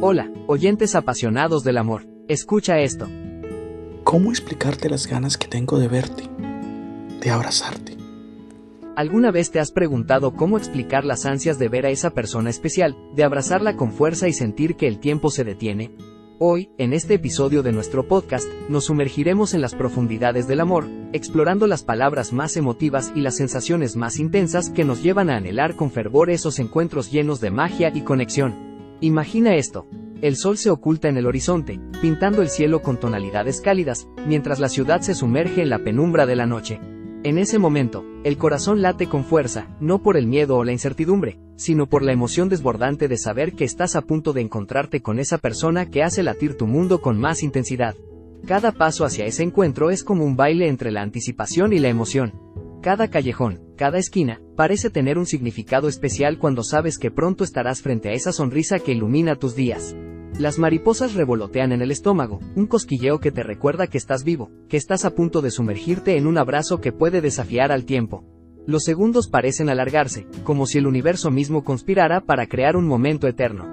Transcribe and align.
Hola, 0.00 0.30
oyentes 0.46 0.94
apasionados 0.94 1.64
del 1.64 1.76
amor. 1.76 2.06
Escucha 2.28 2.78
esto. 2.78 3.08
¿Cómo 4.04 4.30
explicarte 4.30 4.88
las 4.88 5.08
ganas 5.08 5.36
que 5.36 5.48
tengo 5.48 5.76
de 5.80 5.88
verte? 5.88 6.22
De 7.20 7.30
abrazarte. 7.30 7.96
¿Alguna 8.94 9.32
vez 9.32 9.50
te 9.50 9.58
has 9.58 9.72
preguntado 9.72 10.34
cómo 10.34 10.56
explicar 10.56 11.04
las 11.04 11.26
ansias 11.26 11.58
de 11.58 11.68
ver 11.68 11.84
a 11.84 11.90
esa 11.90 12.10
persona 12.10 12.48
especial, 12.48 12.96
de 13.16 13.24
abrazarla 13.24 13.74
con 13.76 13.90
fuerza 13.90 14.28
y 14.28 14.32
sentir 14.32 14.76
que 14.76 14.86
el 14.86 15.00
tiempo 15.00 15.32
se 15.32 15.42
detiene? 15.42 15.90
Hoy, 16.38 16.70
en 16.78 16.92
este 16.92 17.14
episodio 17.14 17.64
de 17.64 17.72
nuestro 17.72 18.06
podcast, 18.06 18.46
nos 18.68 18.84
sumergiremos 18.84 19.52
en 19.52 19.62
las 19.62 19.74
profundidades 19.74 20.46
del 20.46 20.60
amor, 20.60 20.86
explorando 21.12 21.66
las 21.66 21.82
palabras 21.82 22.32
más 22.32 22.56
emotivas 22.56 23.10
y 23.16 23.20
las 23.22 23.34
sensaciones 23.34 23.96
más 23.96 24.20
intensas 24.20 24.70
que 24.70 24.84
nos 24.84 25.02
llevan 25.02 25.28
a 25.28 25.38
anhelar 25.38 25.74
con 25.74 25.90
fervor 25.90 26.30
esos 26.30 26.60
encuentros 26.60 27.10
llenos 27.10 27.40
de 27.40 27.50
magia 27.50 27.90
y 27.92 28.02
conexión. 28.02 28.68
Imagina 29.00 29.54
esto. 29.54 29.86
El 30.20 30.34
sol 30.34 30.58
se 30.58 30.68
oculta 30.68 31.08
en 31.08 31.16
el 31.16 31.26
horizonte, 31.26 31.78
pintando 32.02 32.42
el 32.42 32.48
cielo 32.48 32.82
con 32.82 32.98
tonalidades 32.98 33.60
cálidas, 33.60 34.08
mientras 34.26 34.58
la 34.58 34.68
ciudad 34.68 35.00
se 35.00 35.14
sumerge 35.14 35.62
en 35.62 35.70
la 35.70 35.78
penumbra 35.78 36.26
de 36.26 36.34
la 36.34 36.44
noche. 36.44 36.80
En 37.22 37.38
ese 37.38 37.60
momento, 37.60 38.04
el 38.24 38.36
corazón 38.36 38.82
late 38.82 39.08
con 39.08 39.24
fuerza, 39.24 39.68
no 39.80 40.02
por 40.02 40.16
el 40.16 40.26
miedo 40.26 40.56
o 40.56 40.64
la 40.64 40.72
incertidumbre, 40.72 41.38
sino 41.54 41.86
por 41.86 42.02
la 42.02 42.12
emoción 42.12 42.48
desbordante 42.48 43.06
de 43.06 43.16
saber 43.16 43.52
que 43.52 43.64
estás 43.64 43.94
a 43.94 44.02
punto 44.02 44.32
de 44.32 44.40
encontrarte 44.40 45.02
con 45.02 45.20
esa 45.20 45.38
persona 45.38 45.86
que 45.86 46.02
hace 46.02 46.24
latir 46.24 46.56
tu 46.56 46.66
mundo 46.66 47.00
con 47.00 47.16
más 47.16 47.44
intensidad. 47.44 47.94
Cada 48.44 48.72
paso 48.72 49.04
hacia 49.04 49.24
ese 49.24 49.44
encuentro 49.44 49.90
es 49.90 50.02
como 50.02 50.24
un 50.24 50.36
baile 50.36 50.68
entre 50.68 50.90
la 50.90 51.02
anticipación 51.02 51.72
y 51.72 51.78
la 51.78 51.88
emoción. 51.88 52.32
Cada 52.88 53.08
callejón, 53.08 53.60
cada 53.76 53.98
esquina, 53.98 54.40
parece 54.56 54.88
tener 54.88 55.18
un 55.18 55.26
significado 55.26 55.88
especial 55.88 56.38
cuando 56.38 56.62
sabes 56.62 56.96
que 56.96 57.10
pronto 57.10 57.44
estarás 57.44 57.82
frente 57.82 58.08
a 58.08 58.12
esa 58.12 58.32
sonrisa 58.32 58.78
que 58.78 58.92
ilumina 58.92 59.36
tus 59.36 59.54
días. 59.54 59.94
Las 60.38 60.58
mariposas 60.58 61.12
revolotean 61.12 61.72
en 61.72 61.82
el 61.82 61.90
estómago, 61.90 62.40
un 62.56 62.66
cosquilleo 62.66 63.20
que 63.20 63.30
te 63.30 63.42
recuerda 63.42 63.88
que 63.88 63.98
estás 63.98 64.24
vivo, 64.24 64.50
que 64.70 64.78
estás 64.78 65.04
a 65.04 65.14
punto 65.14 65.42
de 65.42 65.50
sumergirte 65.50 66.16
en 66.16 66.26
un 66.26 66.38
abrazo 66.38 66.80
que 66.80 66.92
puede 66.92 67.20
desafiar 67.20 67.72
al 67.72 67.84
tiempo. 67.84 68.24
Los 68.66 68.84
segundos 68.84 69.28
parecen 69.28 69.68
alargarse, 69.68 70.26
como 70.42 70.64
si 70.64 70.78
el 70.78 70.86
universo 70.86 71.30
mismo 71.30 71.64
conspirara 71.64 72.22
para 72.22 72.46
crear 72.46 72.74
un 72.74 72.86
momento 72.86 73.28
eterno. 73.28 73.66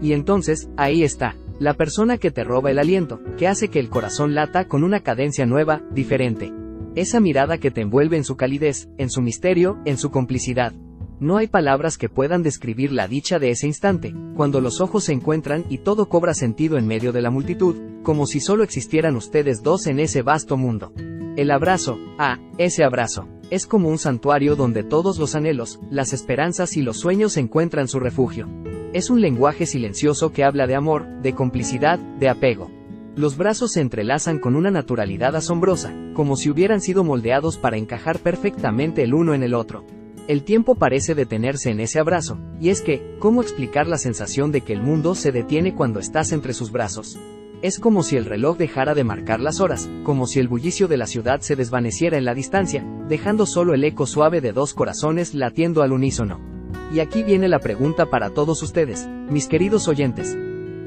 Y 0.00 0.14
entonces, 0.14 0.70
ahí 0.78 1.04
está, 1.04 1.36
la 1.58 1.74
persona 1.74 2.16
que 2.16 2.30
te 2.30 2.42
roba 2.42 2.70
el 2.70 2.78
aliento, 2.78 3.20
que 3.36 3.48
hace 3.48 3.68
que 3.68 3.80
el 3.80 3.90
corazón 3.90 4.34
lata 4.34 4.66
con 4.66 4.82
una 4.82 5.00
cadencia 5.00 5.44
nueva, 5.44 5.82
diferente. 5.92 6.54
Esa 6.94 7.20
mirada 7.20 7.56
que 7.56 7.70
te 7.70 7.80
envuelve 7.80 8.18
en 8.18 8.24
su 8.24 8.36
calidez, 8.36 8.88
en 8.98 9.08
su 9.08 9.22
misterio, 9.22 9.78
en 9.86 9.96
su 9.96 10.10
complicidad. 10.10 10.74
No 11.20 11.38
hay 11.38 11.46
palabras 11.46 11.96
que 11.96 12.10
puedan 12.10 12.42
describir 12.42 12.92
la 12.92 13.08
dicha 13.08 13.38
de 13.38 13.48
ese 13.48 13.66
instante, 13.66 14.14
cuando 14.36 14.60
los 14.60 14.80
ojos 14.82 15.04
se 15.04 15.12
encuentran 15.12 15.64
y 15.70 15.78
todo 15.78 16.10
cobra 16.10 16.34
sentido 16.34 16.76
en 16.76 16.86
medio 16.86 17.12
de 17.12 17.22
la 17.22 17.30
multitud, 17.30 17.76
como 18.02 18.26
si 18.26 18.40
solo 18.40 18.62
existieran 18.62 19.16
ustedes 19.16 19.62
dos 19.62 19.86
en 19.86 20.00
ese 20.00 20.20
vasto 20.20 20.58
mundo. 20.58 20.92
El 21.36 21.50
abrazo, 21.50 21.98
ah, 22.18 22.38
ese 22.58 22.84
abrazo, 22.84 23.26
es 23.48 23.66
como 23.66 23.88
un 23.88 23.98
santuario 23.98 24.54
donde 24.54 24.82
todos 24.82 25.18
los 25.18 25.34
anhelos, 25.34 25.80
las 25.90 26.12
esperanzas 26.12 26.76
y 26.76 26.82
los 26.82 26.98
sueños 26.98 27.38
encuentran 27.38 27.88
su 27.88 28.00
refugio. 28.00 28.48
Es 28.92 29.08
un 29.08 29.22
lenguaje 29.22 29.64
silencioso 29.64 30.32
que 30.32 30.44
habla 30.44 30.66
de 30.66 30.74
amor, 30.74 31.06
de 31.22 31.34
complicidad, 31.34 31.98
de 31.98 32.28
apego. 32.28 32.70
Los 33.14 33.36
brazos 33.36 33.72
se 33.72 33.82
entrelazan 33.82 34.38
con 34.38 34.56
una 34.56 34.70
naturalidad 34.70 35.36
asombrosa, 35.36 35.92
como 36.14 36.34
si 36.34 36.48
hubieran 36.48 36.80
sido 36.80 37.04
moldeados 37.04 37.58
para 37.58 37.76
encajar 37.76 38.18
perfectamente 38.18 39.02
el 39.02 39.12
uno 39.12 39.34
en 39.34 39.42
el 39.42 39.52
otro. 39.52 39.84
El 40.28 40.44
tiempo 40.44 40.76
parece 40.76 41.14
detenerse 41.14 41.68
en 41.68 41.80
ese 41.80 41.98
abrazo, 41.98 42.38
y 42.58 42.70
es 42.70 42.80
que, 42.80 43.16
¿cómo 43.18 43.42
explicar 43.42 43.86
la 43.86 43.98
sensación 43.98 44.50
de 44.50 44.62
que 44.62 44.72
el 44.72 44.80
mundo 44.80 45.14
se 45.14 45.30
detiene 45.30 45.74
cuando 45.74 46.00
estás 46.00 46.32
entre 46.32 46.54
sus 46.54 46.72
brazos? 46.72 47.18
Es 47.60 47.78
como 47.78 48.02
si 48.02 48.16
el 48.16 48.24
reloj 48.24 48.56
dejara 48.56 48.94
de 48.94 49.04
marcar 49.04 49.40
las 49.40 49.60
horas, 49.60 49.90
como 50.04 50.26
si 50.26 50.40
el 50.40 50.48
bullicio 50.48 50.88
de 50.88 50.96
la 50.96 51.06
ciudad 51.06 51.40
se 51.42 51.54
desvaneciera 51.54 52.16
en 52.16 52.24
la 52.24 52.34
distancia, 52.34 52.82
dejando 53.10 53.44
solo 53.44 53.74
el 53.74 53.84
eco 53.84 54.06
suave 54.06 54.40
de 54.40 54.52
dos 54.52 54.72
corazones 54.72 55.34
latiendo 55.34 55.82
al 55.82 55.92
unísono. 55.92 56.40
Y 56.94 57.00
aquí 57.00 57.24
viene 57.24 57.48
la 57.48 57.58
pregunta 57.58 58.06
para 58.06 58.30
todos 58.30 58.62
ustedes, 58.62 59.06
mis 59.28 59.48
queridos 59.48 59.86
oyentes, 59.86 60.34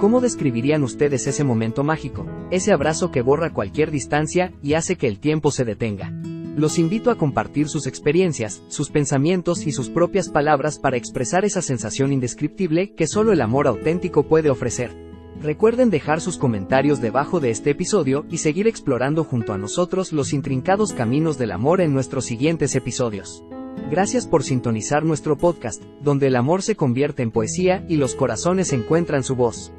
¿Cómo 0.00 0.22
describirían 0.22 0.82
ustedes 0.82 1.26
ese 1.26 1.44
momento 1.44 1.84
mágico, 1.84 2.24
ese 2.50 2.72
abrazo 2.72 3.10
que 3.10 3.20
borra 3.20 3.52
cualquier 3.52 3.90
distancia 3.90 4.50
y 4.62 4.72
hace 4.72 4.96
que 4.96 5.06
el 5.06 5.18
tiempo 5.18 5.50
se 5.50 5.66
detenga? 5.66 6.10
Los 6.56 6.78
invito 6.78 7.10
a 7.10 7.16
compartir 7.16 7.68
sus 7.68 7.86
experiencias, 7.86 8.62
sus 8.68 8.88
pensamientos 8.88 9.66
y 9.66 9.72
sus 9.72 9.90
propias 9.90 10.30
palabras 10.30 10.78
para 10.78 10.96
expresar 10.96 11.44
esa 11.44 11.60
sensación 11.60 12.14
indescriptible 12.14 12.94
que 12.94 13.06
solo 13.06 13.32
el 13.32 13.42
amor 13.42 13.66
auténtico 13.66 14.22
puede 14.22 14.48
ofrecer. 14.48 14.90
Recuerden 15.42 15.90
dejar 15.90 16.22
sus 16.22 16.38
comentarios 16.38 17.02
debajo 17.02 17.38
de 17.38 17.50
este 17.50 17.68
episodio 17.68 18.24
y 18.30 18.38
seguir 18.38 18.68
explorando 18.68 19.22
junto 19.22 19.52
a 19.52 19.58
nosotros 19.58 20.14
los 20.14 20.32
intrincados 20.32 20.94
caminos 20.94 21.36
del 21.36 21.52
amor 21.52 21.82
en 21.82 21.92
nuestros 21.92 22.24
siguientes 22.24 22.74
episodios. 22.74 23.44
Gracias 23.90 24.26
por 24.26 24.44
sintonizar 24.44 25.04
nuestro 25.04 25.36
podcast, 25.36 25.82
donde 26.02 26.28
el 26.28 26.36
amor 26.36 26.62
se 26.62 26.74
convierte 26.74 27.22
en 27.22 27.30
poesía 27.30 27.84
y 27.86 27.96
los 27.96 28.14
corazones 28.14 28.72
encuentran 28.72 29.24
su 29.24 29.36
voz. 29.36 29.72